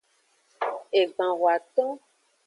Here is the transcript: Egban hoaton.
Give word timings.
Egban 0.99 1.33
hoaton. 1.39 1.91